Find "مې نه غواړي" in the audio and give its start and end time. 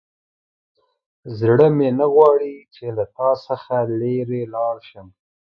1.77-2.55